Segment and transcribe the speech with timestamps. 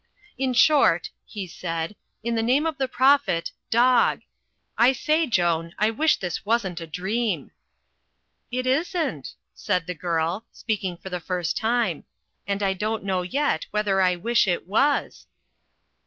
[0.35, 4.21] "In short," he said, "in the name of the Prophet, dog.
[4.75, 7.51] I say, Joan, I wish this wasn't a dream."
[8.51, 12.03] "It isn't," said the girl, speaking for the first time,
[12.47, 15.27] "and I don't know yet whether I wish it was."